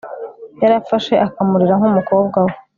yarafashe 0.63 1.13
akamurera 1.27 1.73
nk 1.79 1.85
umukobwa 1.89 2.37
we 2.45 2.53